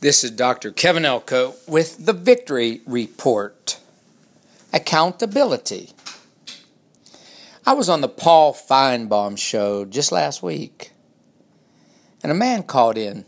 This 0.00 0.24
is 0.24 0.30
Dr. 0.30 0.72
Kevin 0.72 1.04
Elko 1.04 1.56
with 1.68 2.06
the 2.06 2.14
Victory 2.14 2.80
Report 2.86 3.78
Accountability. 4.72 5.90
I 7.66 7.74
was 7.74 7.90
on 7.90 8.00
the 8.00 8.08
Paul 8.08 8.54
Finebaum 8.54 9.36
show 9.36 9.84
just 9.84 10.10
last 10.10 10.42
week, 10.42 10.92
and 12.22 12.32
a 12.32 12.34
man 12.34 12.62
called 12.62 12.96
in 12.96 13.26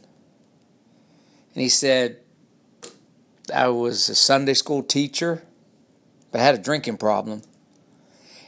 and 1.55 1.63
he 1.63 1.69
said, 1.69 2.21
I 3.55 3.69
was 3.69 4.09
a 4.09 4.15
Sunday 4.15 4.55
school 4.55 4.83
teacher, 4.83 5.43
but 6.31 6.41
I 6.41 6.45
had 6.45 6.55
a 6.55 6.63
drinking 6.63 6.97
problem. 6.97 7.43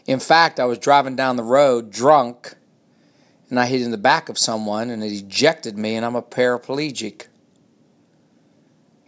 In 0.06 0.18
fact, 0.18 0.58
I 0.58 0.64
was 0.64 0.78
driving 0.78 1.14
down 1.14 1.36
the 1.36 1.42
road 1.42 1.90
drunk 1.90 2.54
and 3.50 3.60
I 3.60 3.66
hit 3.66 3.82
in 3.82 3.90
the 3.90 3.98
back 3.98 4.30
of 4.30 4.38
someone 4.38 4.88
and 4.88 5.04
it 5.04 5.12
ejected 5.12 5.76
me, 5.76 5.94
and 5.94 6.06
I'm 6.06 6.16
a 6.16 6.22
paraplegic. 6.22 7.26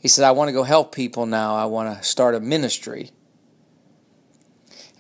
He 0.07 0.09
said, 0.09 0.25
I 0.25 0.31
want 0.31 0.47
to 0.47 0.53
go 0.53 0.63
help 0.63 0.95
people 0.95 1.27
now. 1.27 1.57
I 1.57 1.65
want 1.65 1.99
to 1.99 2.05
start 2.05 2.37
a 2.37 2.41
ministry. 2.41 3.11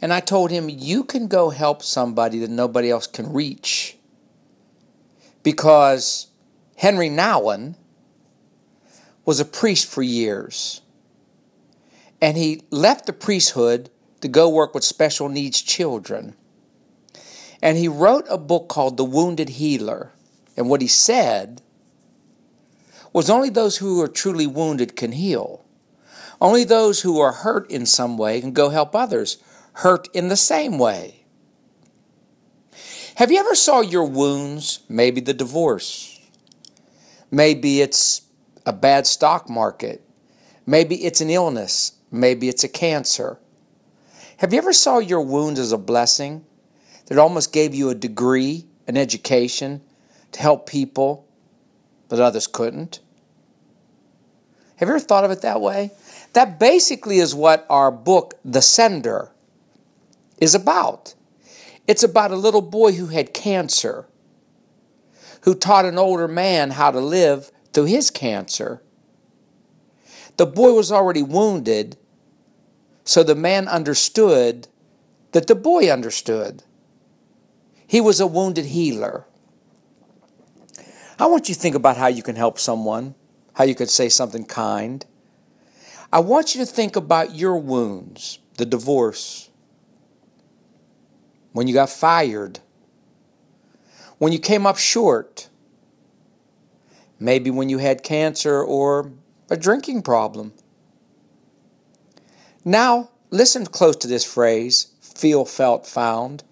And 0.02 0.12
I 0.12 0.18
told 0.18 0.50
him, 0.50 0.68
You 0.68 1.04
can 1.04 1.28
go 1.28 1.50
help 1.50 1.84
somebody 1.84 2.40
that 2.40 2.50
nobody 2.50 2.90
else 2.90 3.06
can 3.06 3.32
reach. 3.32 3.96
Because 5.44 6.26
Henry 6.76 7.08
Nouwen 7.08 7.76
was 9.24 9.38
a 9.38 9.44
priest 9.44 9.86
for 9.86 10.02
years. 10.02 10.80
And 12.20 12.36
he 12.36 12.62
left 12.72 13.06
the 13.06 13.12
priesthood 13.12 13.90
to 14.22 14.26
go 14.26 14.48
work 14.48 14.74
with 14.74 14.82
special 14.82 15.28
needs 15.28 15.62
children. 15.62 16.34
And 17.62 17.78
he 17.78 17.86
wrote 17.86 18.26
a 18.28 18.38
book 18.38 18.66
called 18.66 18.96
The 18.96 19.04
Wounded 19.04 19.50
Healer. 19.50 20.10
And 20.56 20.68
what 20.68 20.82
he 20.82 20.88
said 20.88 21.62
was 23.16 23.30
only 23.30 23.48
those 23.48 23.78
who 23.78 24.02
are 24.02 24.08
truly 24.08 24.46
wounded 24.46 24.94
can 24.94 25.10
heal. 25.10 25.64
Only 26.38 26.64
those 26.64 27.00
who 27.00 27.18
are 27.18 27.32
hurt 27.32 27.70
in 27.70 27.86
some 27.86 28.18
way 28.18 28.42
can 28.42 28.52
go 28.52 28.68
help 28.68 28.94
others 28.94 29.38
hurt 29.72 30.06
in 30.12 30.28
the 30.28 30.36
same 30.36 30.76
way. 30.76 31.24
Have 33.14 33.32
you 33.32 33.38
ever 33.38 33.54
saw 33.54 33.80
your 33.80 34.04
wounds, 34.04 34.80
maybe 34.90 35.22
the 35.22 35.32
divorce? 35.32 36.20
Maybe 37.30 37.80
it's 37.80 38.20
a 38.66 38.74
bad 38.74 39.06
stock 39.06 39.48
market. 39.48 40.06
Maybe 40.66 40.96
it's 40.96 41.22
an 41.22 41.30
illness. 41.30 41.92
Maybe 42.10 42.50
it's 42.50 42.64
a 42.64 42.68
cancer. 42.68 43.38
Have 44.36 44.52
you 44.52 44.58
ever 44.58 44.74
saw 44.74 44.98
your 44.98 45.22
wounds 45.22 45.58
as 45.58 45.72
a 45.72 45.78
blessing 45.78 46.44
that 47.06 47.16
almost 47.16 47.50
gave 47.50 47.74
you 47.74 47.88
a 47.88 47.94
degree, 47.94 48.66
an 48.86 48.98
education 48.98 49.80
to 50.32 50.42
help 50.42 50.68
people 50.68 51.26
that 52.10 52.20
others 52.20 52.46
couldn't? 52.46 53.00
Have 54.76 54.88
you 54.88 54.94
ever 54.94 55.00
thought 55.00 55.24
of 55.24 55.30
it 55.30 55.42
that 55.42 55.60
way? 55.60 55.90
That 56.34 56.58
basically 56.58 57.18
is 57.18 57.34
what 57.34 57.66
our 57.70 57.90
book, 57.90 58.34
The 58.44 58.60
Sender, 58.60 59.30
is 60.38 60.54
about. 60.54 61.14
It's 61.86 62.02
about 62.02 62.30
a 62.30 62.36
little 62.36 62.60
boy 62.60 62.92
who 62.92 63.06
had 63.06 63.32
cancer, 63.32 64.06
who 65.42 65.54
taught 65.54 65.86
an 65.86 65.98
older 65.98 66.28
man 66.28 66.72
how 66.72 66.90
to 66.90 67.00
live 67.00 67.50
through 67.72 67.84
his 67.84 68.10
cancer. 68.10 68.82
The 70.36 70.46
boy 70.46 70.72
was 70.72 70.92
already 70.92 71.22
wounded, 71.22 71.96
so 73.04 73.22
the 73.22 73.34
man 73.34 73.68
understood 73.68 74.68
that 75.32 75.46
the 75.46 75.54
boy 75.54 75.88
understood. 75.88 76.62
He 77.86 78.00
was 78.00 78.20
a 78.20 78.26
wounded 78.26 78.66
healer. 78.66 79.24
I 81.18 81.26
want 81.26 81.48
you 81.48 81.54
to 81.54 81.60
think 81.60 81.74
about 81.74 81.96
how 81.96 82.08
you 82.08 82.22
can 82.22 82.36
help 82.36 82.58
someone 82.58 83.14
how 83.56 83.64
you 83.64 83.74
could 83.74 83.88
say 83.88 84.08
something 84.08 84.44
kind. 84.44 85.04
I 86.12 86.20
want 86.20 86.54
you 86.54 86.60
to 86.60 86.70
think 86.70 86.94
about 86.94 87.34
your 87.34 87.56
wounds, 87.56 88.38
the 88.58 88.66
divorce, 88.66 89.48
when 91.52 91.66
you 91.66 91.72
got 91.72 91.88
fired, 91.88 92.60
when 94.18 94.30
you 94.30 94.38
came 94.38 94.66
up 94.66 94.76
short, 94.76 95.48
maybe 97.18 97.50
when 97.50 97.70
you 97.70 97.78
had 97.78 98.02
cancer 98.02 98.62
or 98.62 99.10
a 99.48 99.56
drinking 99.56 100.02
problem. 100.02 100.52
Now, 102.62 103.08
listen 103.30 103.64
close 103.64 103.96
to 103.96 104.08
this 104.08 104.24
phrase 104.24 104.88
feel, 105.00 105.46
felt, 105.46 105.86
found. 105.86 106.44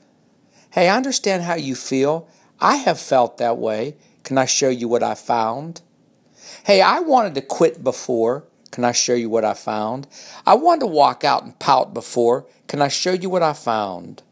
Hey, 0.70 0.88
I 0.88 0.96
understand 0.96 1.42
how 1.42 1.54
you 1.54 1.74
feel. 1.74 2.26
I 2.60 2.76
have 2.76 2.98
felt 2.98 3.36
that 3.36 3.58
way. 3.58 3.96
Can 4.22 4.38
I 4.38 4.46
show 4.46 4.70
you 4.70 4.88
what 4.88 5.02
I 5.02 5.14
found? 5.14 5.82
Hey, 6.64 6.80
I 6.80 7.00
wanted 7.00 7.34
to 7.34 7.42
quit 7.42 7.82
before. 7.84 8.44
Can 8.70 8.84
I 8.84 8.92
show 8.92 9.14
you 9.14 9.30
what 9.30 9.44
I 9.44 9.54
found? 9.54 10.08
I 10.46 10.54
wanted 10.54 10.80
to 10.80 10.86
walk 10.86 11.22
out 11.24 11.44
and 11.44 11.58
pout 11.58 11.94
before. 11.94 12.46
Can 12.66 12.82
I 12.82 12.88
show 12.88 13.12
you 13.12 13.30
what 13.30 13.42
I 13.42 13.52
found? 13.52 14.22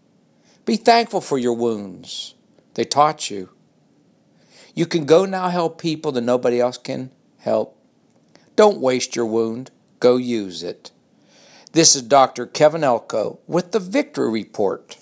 Be 0.64 0.76
thankful 0.76 1.20
for 1.20 1.38
your 1.38 1.54
wounds. 1.54 2.34
They 2.74 2.84
taught 2.84 3.30
you. 3.30 3.50
You 4.74 4.86
can 4.86 5.04
go 5.04 5.24
now 5.26 5.48
help 5.48 5.80
people 5.80 6.12
that 6.12 6.22
nobody 6.22 6.60
else 6.60 6.78
can 6.78 7.10
help. 7.38 7.78
Don't 8.56 8.80
waste 8.80 9.14
your 9.14 9.26
wound. 9.26 9.70
Go 10.00 10.16
use 10.16 10.62
it. 10.62 10.90
This 11.72 11.94
is 11.94 12.02
Dr. 12.02 12.46
Kevin 12.46 12.84
Elko 12.84 13.38
with 13.46 13.72
the 13.72 13.80
Victory 13.80 14.30
Report. 14.30 14.96